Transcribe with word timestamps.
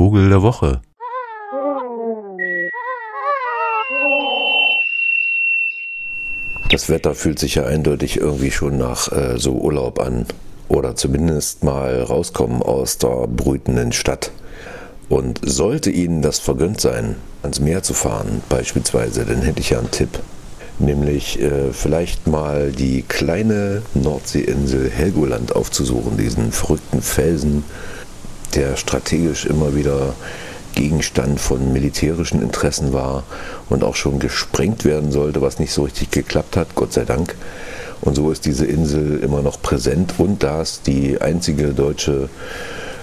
Vogel 0.00 0.30
der 0.30 0.40
Woche. 0.40 0.80
Das 6.70 6.88
Wetter 6.88 7.14
fühlt 7.14 7.38
sich 7.38 7.56
ja 7.56 7.66
eindeutig 7.66 8.16
irgendwie 8.16 8.50
schon 8.50 8.78
nach 8.78 9.12
äh, 9.12 9.36
so 9.36 9.52
Urlaub 9.52 10.00
an. 10.00 10.24
Oder 10.68 10.96
zumindest 10.96 11.64
mal 11.64 12.02
rauskommen 12.02 12.62
aus 12.62 12.96
der 12.96 13.26
brütenden 13.26 13.92
Stadt. 13.92 14.30
Und 15.10 15.38
sollte 15.44 15.90
Ihnen 15.90 16.22
das 16.22 16.38
vergönnt 16.38 16.80
sein, 16.80 17.16
ans 17.42 17.60
Meer 17.60 17.82
zu 17.82 17.92
fahren, 17.92 18.40
beispielsweise, 18.48 19.26
dann 19.26 19.42
hätte 19.42 19.60
ich 19.60 19.68
ja 19.68 19.80
einen 19.80 19.90
Tipp. 19.90 20.18
Nämlich 20.78 21.42
äh, 21.42 21.74
vielleicht 21.74 22.26
mal 22.26 22.72
die 22.72 23.02
kleine 23.02 23.82
Nordseeinsel 23.92 24.88
Helgoland 24.88 25.54
aufzusuchen, 25.54 26.16
diesen 26.16 26.52
verrückten 26.52 27.02
Felsen, 27.02 27.64
der 28.54 28.76
strategisch 28.76 29.46
immer 29.46 29.74
wieder 29.74 30.14
Gegenstand 30.74 31.40
von 31.40 31.72
militärischen 31.72 32.42
Interessen 32.42 32.92
war 32.92 33.24
und 33.68 33.82
auch 33.82 33.96
schon 33.96 34.18
gesprengt 34.18 34.84
werden 34.84 35.10
sollte, 35.12 35.42
was 35.42 35.58
nicht 35.58 35.72
so 35.72 35.82
richtig 35.84 36.10
geklappt 36.10 36.56
hat, 36.56 36.74
Gott 36.74 36.92
sei 36.92 37.04
Dank. 37.04 37.34
Und 38.00 38.14
so 38.14 38.30
ist 38.30 38.46
diese 38.46 38.66
Insel 38.66 39.20
immer 39.20 39.42
noch 39.42 39.60
präsent 39.60 40.14
und 40.18 40.42
da 40.42 40.62
es 40.62 40.82
die 40.82 41.20
einzige 41.20 41.74
deutsche 41.74 42.30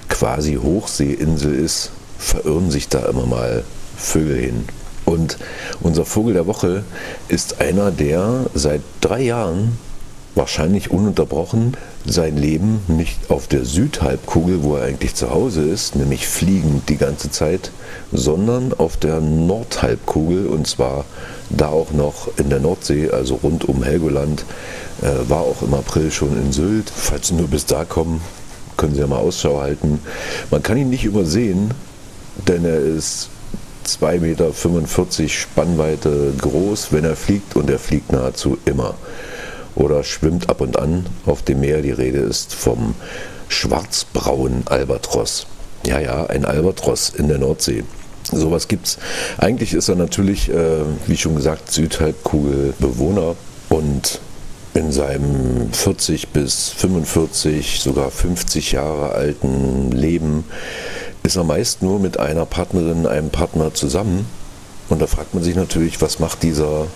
quasi 0.10 0.56
Hochseeinsel 0.56 1.54
ist, 1.54 1.92
verirren 2.18 2.72
sich 2.72 2.88
da 2.90 3.06
immer 3.08 3.26
mal 3.26 3.64
Vögel 3.96 4.38
hin. 4.38 4.66
Und 5.06 5.38
unser 5.82 6.06
Vogel 6.06 6.34
der 6.34 6.48
Woche 6.48 6.84
ist 7.28 7.62
einer, 7.62 7.92
der 7.92 8.48
seit 8.54 8.82
drei 9.02 9.22
Jahren 9.22 9.78
wahrscheinlich 10.38 10.92
ununterbrochen 10.92 11.76
sein 12.06 12.38
Leben 12.38 12.80
nicht 12.88 13.30
auf 13.30 13.48
der 13.48 13.66
Südhalbkugel, 13.66 14.64
wo 14.64 14.76
er 14.78 14.86
eigentlich 14.86 15.16
zu 15.16 15.32
Hause 15.32 15.64
ist, 15.64 15.96
nämlich 15.96 16.28
fliegend 16.28 16.88
die 16.88 16.98
ganze 16.98 17.30
Zeit, 17.32 17.72
sondern 18.14 18.74
auf 18.74 18.96
der 18.98 19.20
Nordhalbkugel 19.20 20.48
und 20.48 20.68
zwar 20.68 21.06
da 21.50 21.68
auch 21.70 21.92
noch 21.92 22.30
in 22.38 22.50
der 22.50 22.60
Nordsee, 22.60 23.10
also 23.10 23.36
rund 23.36 23.68
um 23.68 23.84
Helgoland, 23.84 24.46
äh, 25.02 25.30
war 25.30 25.42
auch 25.42 25.62
im 25.62 25.74
April 25.74 26.12
schon 26.12 26.38
in 26.38 26.52
Sylt. 26.52 26.90
Falls 26.94 27.28
Sie 27.28 27.34
nur 27.34 27.48
bis 27.48 27.66
da 27.66 27.84
kommen, 27.84 28.22
können 28.78 28.94
Sie 28.94 29.02
ja 29.02 29.08
mal 29.08 29.18
Ausschau 29.18 29.60
halten. 29.60 30.00
Man 30.52 30.64
kann 30.64 30.78
ihn 30.78 30.90
nicht 30.90 31.04
übersehen, 31.04 31.72
denn 32.48 32.64
er 32.64 32.80
ist 32.80 33.30
2,45 33.86 34.20
Meter 34.20 35.30
Spannweite 35.30 36.34
groß, 36.40 36.92
wenn 36.92 37.06
er 37.06 37.16
fliegt 37.16 37.56
und 37.56 37.70
er 37.70 37.80
fliegt 37.80 38.12
nahezu 38.12 38.58
immer 38.66 38.96
oder 39.78 40.04
schwimmt 40.04 40.50
ab 40.50 40.62
und 40.62 40.78
an 40.78 41.06
auf 41.26 41.44
dem 41.44 41.62
Meer. 41.62 41.82
Die 41.82 41.92
Rede 41.92 42.20
ist 42.20 42.54
vom 42.54 42.96
schwarzbraunen 43.48 44.64
Albatros. 44.66 45.48
Ja, 45.86 46.00
ja, 46.00 46.26
ein 46.26 46.46
Albatros 46.46 47.12
in 47.16 47.28
der 47.28 47.38
Nordsee. 47.38 47.84
Sowas 48.24 48.68
gibt's. 48.68 48.98
Eigentlich 49.38 49.74
ist 49.74 49.88
er 49.88 49.96
natürlich, 49.96 50.50
äh, 50.50 50.82
wie 51.06 51.16
schon 51.16 51.36
gesagt, 51.36 51.72
Südhalbkugelbewohner 51.72 53.36
und 53.70 54.20
in 54.74 54.92
seinem 54.92 55.72
40 55.72 56.30
bis 56.30 56.70
45, 56.70 57.80
sogar 57.80 58.12
50 58.12 58.74
Jahre 58.74 59.12
alten 59.14 59.92
Leben 59.92 60.44
ist 61.24 61.36
er 61.36 61.44
meist 61.44 61.82
nur 61.82 62.00
mit 62.00 62.20
einer 62.20 62.46
Partnerin, 62.46 63.06
einem 63.06 63.30
Partner 63.30 63.74
zusammen. 63.74 64.28
Und 64.90 65.02
da 65.02 65.08
fragt 65.08 65.34
man 65.34 65.44
sich 65.44 65.56
natürlich, 65.56 66.02
was 66.02 66.20
macht 66.20 66.44
dieser 66.44 66.88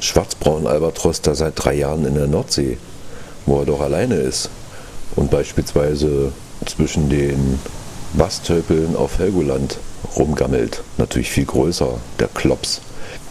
schwarzbraunen 0.00 0.66
Albatros 0.66 1.20
da 1.20 1.34
seit 1.34 1.54
drei 1.56 1.74
Jahren 1.74 2.04
in 2.06 2.14
der 2.14 2.26
Nordsee, 2.26 2.78
wo 3.46 3.60
er 3.60 3.66
doch 3.66 3.80
alleine 3.80 4.16
ist 4.16 4.50
und 5.16 5.30
beispielsweise 5.30 6.32
zwischen 6.64 7.08
den 7.08 7.58
Bastöpeln 8.14 8.96
auf 8.96 9.18
Helgoland 9.18 9.78
rumgammelt. 10.16 10.82
Natürlich 10.98 11.30
viel 11.30 11.46
größer, 11.46 11.98
der 12.18 12.28
Klops. 12.28 12.80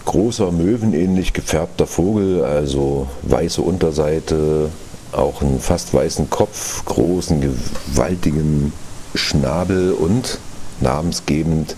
Großer 0.05 0.52
möwenähnlich 0.52 1.33
gefärbter 1.33 1.88
Vogel, 1.88 2.44
also 2.44 3.07
weiße 3.23 3.61
Unterseite, 3.61 4.69
auch 5.12 5.41
einen 5.41 5.59
fast 5.59 5.94
weißen 5.94 6.29
Kopf, 6.29 6.85
großen, 6.85 7.41
gewaltigen 7.41 8.72
Schnabel 9.16 9.94
und 9.94 10.38
namensgebend 10.81 11.75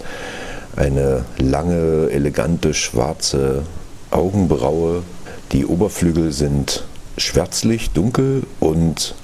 eine 0.75 1.25
lange, 1.37 2.09
elegante, 2.11 2.73
schwarze 2.73 3.63
Augenbraue. 4.11 5.03
Die 5.51 5.65
Oberflügel 5.65 6.31
sind 6.31 6.83
schwärzlich, 7.17 7.91
dunkel 7.91 8.43
und 8.59 9.15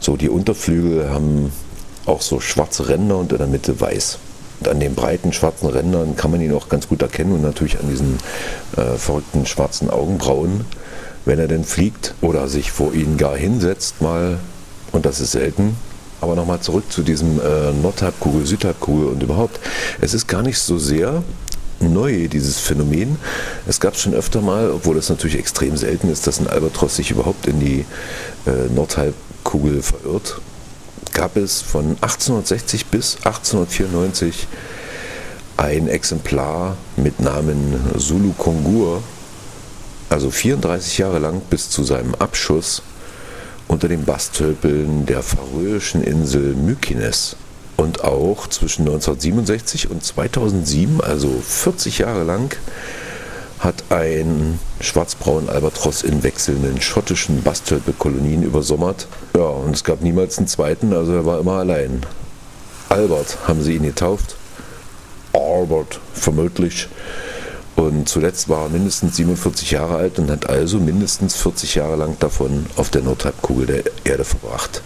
so 0.00 0.16
die 0.16 0.28
Unterflügel 0.28 1.10
haben 1.10 1.52
auch 2.06 2.22
so 2.22 2.40
schwarze 2.40 2.88
Ränder 2.88 3.18
und 3.18 3.32
in 3.32 3.38
der 3.38 3.46
Mitte 3.46 3.80
weiß. 3.80 4.18
Und 4.60 4.68
an 4.68 4.80
den 4.80 4.94
breiten 4.94 5.32
schwarzen 5.32 5.68
Rändern 5.68 6.16
kann 6.16 6.30
man 6.30 6.40
ihn 6.40 6.54
auch 6.54 6.68
ganz 6.68 6.88
gut 6.88 7.02
erkennen 7.02 7.32
und 7.32 7.42
natürlich 7.42 7.78
an 7.78 7.88
diesen 7.90 8.18
äh, 8.76 8.96
verrückten 8.96 9.44
schwarzen 9.46 9.90
Augenbrauen, 9.90 10.64
wenn 11.24 11.38
er 11.38 11.48
denn 11.48 11.64
fliegt 11.64 12.14
oder 12.20 12.48
sich 12.48 12.70
vor 12.72 12.94
ihnen 12.94 13.16
gar 13.16 13.36
hinsetzt 13.36 14.00
mal, 14.00 14.38
und 14.92 15.04
das 15.04 15.20
ist 15.20 15.32
selten. 15.32 15.76
Aber 16.20 16.34
nochmal 16.34 16.60
zurück 16.60 16.84
zu 16.90 17.02
diesem 17.02 17.38
äh, 17.40 17.72
Nordhalbkugel, 17.82 18.46
Südhalbkugel 18.46 19.08
und 19.08 19.22
überhaupt. 19.22 19.60
Es 20.00 20.14
ist 20.14 20.26
gar 20.26 20.42
nicht 20.42 20.58
so 20.58 20.78
sehr 20.78 21.22
neu, 21.80 22.28
dieses 22.28 22.58
Phänomen. 22.58 23.16
Es 23.66 23.80
gab 23.80 23.96
schon 23.96 24.14
öfter 24.14 24.40
mal, 24.40 24.70
obwohl 24.70 24.96
es 24.96 25.08
natürlich 25.08 25.38
extrem 25.38 25.76
selten 25.76 26.10
ist, 26.10 26.26
dass 26.26 26.40
ein 26.40 26.46
Albatros 26.46 26.96
sich 26.96 27.10
überhaupt 27.10 27.46
in 27.46 27.60
die 27.60 27.84
äh, 28.46 28.72
Nordhalbkugel 28.74 29.82
verirrt, 29.82 30.40
gab 31.12 31.36
es 31.36 31.62
von 31.62 31.96
1860 32.00 32.86
bis 32.86 33.16
1894 33.16 34.48
ein 35.56 35.88
Exemplar 35.88 36.76
mit 36.96 37.20
Namen 37.20 37.80
Zulu 37.98 38.32
Kongur, 38.36 39.02
also 40.10 40.30
34 40.30 40.98
Jahre 40.98 41.18
lang 41.18 41.40
bis 41.48 41.70
zu 41.70 41.82
seinem 41.82 42.14
Abschuss 42.14 42.82
unter 43.66 43.88
den 43.88 44.04
Bastölpeln 44.04 45.06
der 45.06 45.22
färöischen 45.22 46.02
Insel 46.02 46.54
Mykines 46.54 47.36
und 47.86 48.02
auch 48.02 48.48
zwischen 48.48 48.82
1967 48.82 49.90
und 49.90 50.04
2007, 50.04 51.00
also 51.00 51.30
40 51.40 51.98
Jahre 51.98 52.24
lang, 52.24 52.54
hat 53.60 53.84
ein 53.90 54.58
schwarzbraunen 54.80 55.48
Albatros 55.48 56.02
in 56.02 56.24
wechselnden 56.24 56.80
schottischen 56.80 57.42
Bastölpe-Kolonien 57.42 58.42
übersommert. 58.42 59.06
Ja, 59.36 59.44
und 59.44 59.74
es 59.74 59.84
gab 59.84 60.02
niemals 60.02 60.36
einen 60.36 60.48
zweiten, 60.48 60.92
also 60.92 61.12
er 61.12 61.26
war 61.26 61.38
immer 61.38 61.58
allein. 61.58 62.04
Albert 62.88 63.38
haben 63.46 63.62
sie 63.62 63.76
ihn 63.76 63.84
getauft. 63.84 64.34
Albert, 65.32 66.00
vermutlich. 66.12 66.88
Und 67.76 68.08
zuletzt 68.08 68.48
war 68.48 68.64
er 68.64 68.68
mindestens 68.70 69.16
47 69.16 69.70
Jahre 69.70 69.96
alt 69.96 70.18
und 70.18 70.30
hat 70.30 70.48
also 70.48 70.78
mindestens 70.78 71.36
40 71.36 71.76
Jahre 71.76 71.96
lang 71.96 72.18
davon 72.18 72.66
auf 72.76 72.90
der 72.90 73.02
Nordhalbkugel 73.02 73.66
der 73.66 73.84
Erde 74.04 74.24
verbracht. 74.24 74.82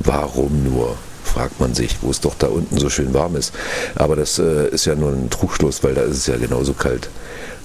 Warum 0.00 0.64
nur? 0.64 0.96
Fragt 1.36 1.60
man 1.60 1.74
sich, 1.74 1.98
wo 2.00 2.10
es 2.10 2.20
doch 2.22 2.34
da 2.38 2.46
unten 2.46 2.78
so 2.78 2.88
schön 2.88 3.12
warm 3.12 3.36
ist. 3.36 3.52
Aber 3.94 4.16
das 4.16 4.38
äh, 4.38 4.70
ist 4.70 4.86
ja 4.86 4.94
nur 4.94 5.12
ein 5.12 5.28
Trugschluss, 5.28 5.84
weil 5.84 5.92
da 5.92 6.00
ist 6.00 6.16
es 6.16 6.26
ja 6.26 6.36
genauso 6.38 6.72
kalt. 6.72 7.10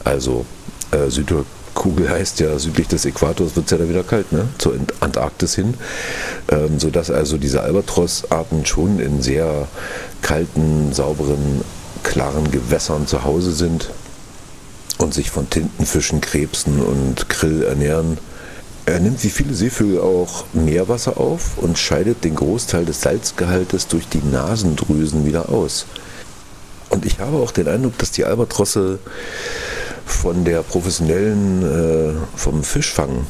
Also 0.04 0.46
äh, 0.92 1.10
Südkugel 1.10 2.10
heißt 2.10 2.42
ja, 2.42 2.60
südlich 2.60 2.90
des 2.90 3.06
Äquators 3.06 3.56
wird 3.56 3.68
es 3.68 3.72
ja 3.72 3.78
da 3.78 3.88
wieder 3.88 4.04
kalt, 4.04 4.34
ne? 4.34 4.50
zur 4.58 4.76
Antarktis 5.00 5.56
hin. 5.56 5.76
Ähm, 6.50 6.82
sodass 6.82 7.10
also 7.10 7.38
diese 7.38 7.62
Albatros-Arten 7.62 8.66
schon 8.66 9.00
in 9.00 9.22
sehr 9.22 9.70
kalten, 10.22 10.92
sauberen, 10.92 11.62
klaren 12.04 12.52
Gewässern 12.52 13.08
zu 13.08 13.24
Hause 13.24 13.54
sind 13.54 13.90
und 14.98 15.14
sich 15.14 15.32
von 15.32 15.50
Tintenfischen, 15.50 16.20
Krebsen 16.20 16.82
und 16.82 17.30
Krill 17.30 17.64
ernähren. 17.64 18.18
Er 18.86 19.00
nimmt 19.00 19.24
wie 19.24 19.30
viele 19.30 19.54
Seevögel 19.54 20.02
auch 20.02 20.46
Meerwasser 20.54 21.18
auf 21.18 21.58
und 21.58 21.78
scheidet 21.78 22.24
den 22.24 22.36
Großteil 22.36 22.84
des 22.84 23.02
Salzgehaltes 23.02 23.88
durch 23.88 24.08
die 24.08 24.22
Nasendrüsen 24.24 25.26
wieder 25.26 25.50
aus. 25.50 25.86
Und 26.90 27.06
ich 27.06 27.20
habe 27.20 27.38
auch 27.38 27.52
den 27.52 27.68
Eindruck, 27.68 27.98
dass 28.00 28.12
die 28.12 28.26
Albatrosse 28.26 29.00
von 30.06 30.44
der 30.44 30.64
professionellen, 30.64 31.64
äh, 31.64 32.14
vom 32.36 32.64
Fischfang 32.64 33.28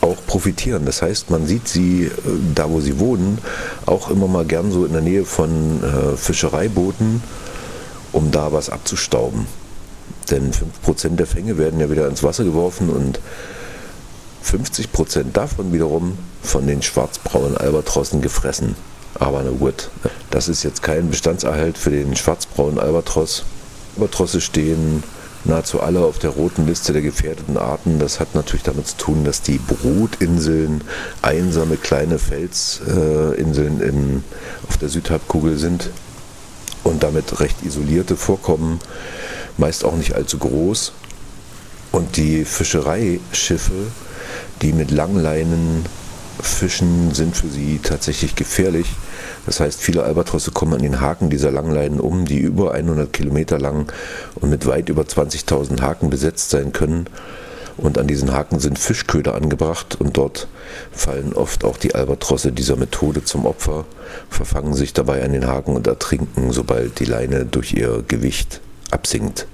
auch 0.00 0.16
profitieren. 0.26 0.86
Das 0.86 1.02
heißt, 1.02 1.30
man 1.30 1.46
sieht 1.46 1.68
sie 1.68 2.04
äh, 2.04 2.10
da, 2.54 2.70
wo 2.70 2.80
sie 2.80 2.98
wohnen, 2.98 3.38
auch 3.86 4.08
immer 4.08 4.28
mal 4.28 4.44
gern 4.44 4.70
so 4.70 4.84
in 4.84 4.92
der 4.92 5.02
Nähe 5.02 5.24
von 5.24 5.82
äh, 5.82 6.16
Fischereibooten, 6.16 7.22
um 8.12 8.30
da 8.30 8.52
was 8.52 8.70
abzustauben. 8.70 9.46
Denn 10.30 10.52
5% 10.52 11.16
der 11.16 11.26
Fänge 11.26 11.58
werden 11.58 11.80
ja 11.80 11.90
wieder 11.90 12.08
ins 12.08 12.22
Wasser 12.22 12.44
geworfen 12.44 12.88
und 12.88 13.20
50 14.42 14.92
Prozent 14.92 15.36
davon 15.36 15.72
wiederum 15.72 16.18
von 16.42 16.66
den 16.66 16.82
schwarzbraunen 16.82 17.56
Albatrossen 17.56 18.20
gefressen. 18.20 18.74
Aber 19.18 19.42
na 19.42 19.50
gut, 19.50 19.90
das 20.30 20.48
ist 20.48 20.62
jetzt 20.62 20.82
kein 20.82 21.10
Bestandserhalt 21.10 21.76
für 21.76 21.90
den 21.90 22.16
schwarzbraunen 22.16 22.78
Albatros. 22.78 23.44
Albatrosse 23.96 24.40
stehen 24.40 25.02
nahezu 25.44 25.80
alle 25.80 26.00
auf 26.00 26.18
der 26.18 26.30
roten 26.30 26.66
Liste 26.66 26.92
der 26.92 27.02
gefährdeten 27.02 27.56
Arten. 27.56 27.98
Das 27.98 28.20
hat 28.20 28.34
natürlich 28.34 28.62
damit 28.62 28.86
zu 28.86 28.96
tun, 28.96 29.24
dass 29.24 29.42
die 29.42 29.58
Brutinseln 29.58 30.82
einsame 31.22 31.76
kleine 31.76 32.18
Felsinseln 32.18 33.80
in, 33.80 34.24
auf 34.68 34.76
der 34.76 34.88
Südhalbkugel 34.88 35.58
sind 35.58 35.90
und 36.84 37.02
damit 37.02 37.40
recht 37.40 37.62
isolierte 37.62 38.16
Vorkommen, 38.16 38.80
meist 39.56 39.84
auch 39.84 39.96
nicht 39.96 40.14
allzu 40.14 40.38
groß. 40.38 40.92
Und 41.92 42.16
die 42.16 42.44
Fischereischiffe, 42.44 43.88
die 44.62 44.72
mit 44.72 44.90
Langleinen 44.90 45.84
fischen, 46.42 47.12
sind 47.12 47.36
für 47.36 47.48
sie 47.48 47.80
tatsächlich 47.82 48.34
gefährlich. 48.34 48.86
Das 49.46 49.60
heißt, 49.60 49.80
viele 49.80 50.02
Albatrosse 50.04 50.50
kommen 50.50 50.74
an 50.74 50.82
den 50.82 51.00
Haken 51.00 51.30
dieser 51.30 51.50
Langleinen 51.50 52.00
um, 52.00 52.24
die 52.24 52.38
über 52.38 52.72
100 52.72 53.12
Kilometer 53.12 53.58
lang 53.58 53.92
und 54.36 54.50
mit 54.50 54.66
weit 54.66 54.88
über 54.88 55.02
20.000 55.02 55.80
Haken 55.80 56.10
besetzt 56.10 56.50
sein 56.50 56.72
können. 56.72 57.06
Und 57.76 57.96
an 57.96 58.06
diesen 58.06 58.32
Haken 58.32 58.60
sind 58.60 58.78
Fischköder 58.78 59.34
angebracht 59.34 59.96
und 59.98 60.16
dort 60.16 60.48
fallen 60.92 61.32
oft 61.32 61.64
auch 61.64 61.78
die 61.78 61.94
Albatrosse 61.94 62.52
dieser 62.52 62.76
Methode 62.76 63.24
zum 63.24 63.46
Opfer, 63.46 63.86
verfangen 64.28 64.74
sich 64.74 64.92
dabei 64.92 65.24
an 65.24 65.32
den 65.32 65.46
Haken 65.46 65.74
und 65.76 65.86
ertrinken, 65.86 66.52
sobald 66.52 66.98
die 66.98 67.06
Leine 67.06 67.46
durch 67.46 67.72
ihr 67.72 68.04
Gewicht 68.06 68.60
absinkt. 68.90 69.46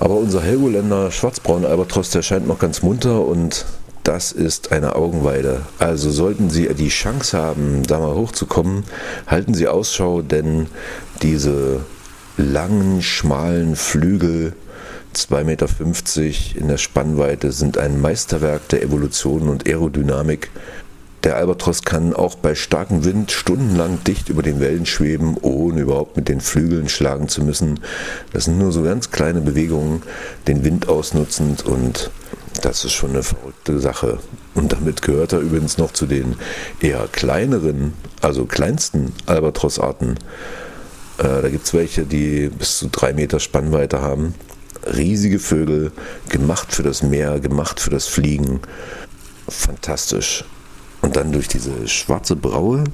Aber 0.00 0.14
unser 0.14 0.42
Helgoländer 0.42 1.10
schwarzbraun 1.10 1.66
Albatros, 1.66 2.08
der 2.08 2.22
scheint 2.22 2.48
noch 2.48 2.58
ganz 2.58 2.82
munter 2.82 3.20
und 3.20 3.66
das 4.02 4.32
ist 4.32 4.72
eine 4.72 4.96
Augenweide. 4.96 5.60
Also 5.78 6.10
sollten 6.10 6.48
Sie 6.48 6.72
die 6.74 6.88
Chance 6.88 7.36
haben, 7.36 7.82
da 7.86 7.98
mal 7.98 8.14
hochzukommen, 8.14 8.84
halten 9.26 9.52
Sie 9.52 9.68
Ausschau, 9.68 10.22
denn 10.22 10.68
diese 11.20 11.80
langen, 12.38 13.02
schmalen 13.02 13.76
Flügel 13.76 14.54
2,50 15.14 15.44
Meter 15.44 16.58
in 16.58 16.68
der 16.68 16.78
Spannweite 16.78 17.52
sind 17.52 17.76
ein 17.76 18.00
Meisterwerk 18.00 18.68
der 18.68 18.82
Evolution 18.82 19.50
und 19.50 19.68
Aerodynamik. 19.68 20.50
Der 21.24 21.36
Albatros 21.36 21.82
kann 21.82 22.14
auch 22.14 22.34
bei 22.34 22.54
starkem 22.54 23.04
Wind 23.04 23.30
stundenlang 23.30 24.02
dicht 24.04 24.30
über 24.30 24.42
den 24.42 24.58
Wellen 24.60 24.86
schweben, 24.86 25.36
ohne 25.40 25.82
überhaupt 25.82 26.16
mit 26.16 26.28
den 26.28 26.40
Flügeln 26.40 26.88
schlagen 26.88 27.28
zu 27.28 27.42
müssen. 27.42 27.80
Das 28.32 28.46
sind 28.46 28.58
nur 28.58 28.72
so 28.72 28.82
ganz 28.82 29.10
kleine 29.10 29.40
Bewegungen, 29.40 30.02
den 30.48 30.64
Wind 30.64 30.88
ausnutzend 30.88 31.66
und 31.66 32.10
das 32.62 32.84
ist 32.84 32.92
schon 32.92 33.10
eine 33.10 33.22
verrückte 33.22 33.80
Sache. 33.80 34.18
Und 34.54 34.72
damit 34.72 35.02
gehört 35.02 35.32
er 35.32 35.40
übrigens 35.40 35.78
noch 35.78 35.92
zu 35.92 36.06
den 36.06 36.36
eher 36.80 37.06
kleineren, 37.12 37.92
also 38.22 38.46
kleinsten 38.46 39.12
Albatrossarten. 39.26 40.18
Äh, 41.18 41.42
da 41.42 41.48
gibt 41.48 41.66
es 41.66 41.74
welche, 41.74 42.04
die 42.04 42.48
bis 42.48 42.78
zu 42.78 42.88
drei 42.88 43.12
Meter 43.12 43.40
Spannweite 43.40 44.00
haben 44.00 44.34
riesige 44.86 45.38
Vögel, 45.38 45.92
gemacht 46.28 46.72
für 46.72 46.82
das 46.82 47.02
Meer, 47.02 47.40
gemacht 47.40 47.80
für 47.80 47.90
das 47.90 48.06
Fliegen. 48.06 48.60
Fantastisch. 49.48 50.44
Und 51.02 51.16
dann 51.16 51.32
durch 51.32 51.48
diese 51.48 51.88
schwarze 51.88 52.36
Braue 52.36 52.84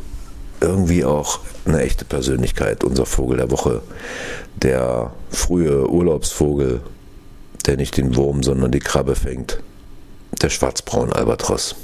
irgendwie 0.61 1.05
auch 1.05 1.41
eine 1.65 1.83
echte 1.83 2.05
Persönlichkeit, 2.05 2.85
unser 2.85 3.07
Vogel 3.07 3.39
der 3.39 3.51
Woche. 3.51 3.83
Der 4.57 5.13
frühe 5.31 5.89
Urlaubsvogel, 5.89 6.81
der 7.67 7.77
nicht 7.77 7.97
den 7.97 8.17
Wurm, 8.17 8.43
sondern 8.43 8.73
die 8.73 8.79
Krabbe 8.79 9.15
fängt. 9.15 9.61
Der 10.41 10.51
schwarzbraun 10.51 11.13
Albatros. 11.13 11.77